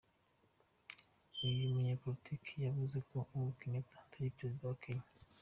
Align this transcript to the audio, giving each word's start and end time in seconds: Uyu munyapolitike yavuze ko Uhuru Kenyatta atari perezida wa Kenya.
Uyu 1.45 1.71
munyapolitike 1.73 2.53
yavuze 2.67 2.97
ko 3.07 3.13
Uhuru 3.33 3.57
Kenyatta 3.59 3.95
atari 4.05 4.35
perezida 4.37 4.63
wa 4.69 4.77
Kenya. 4.83 5.05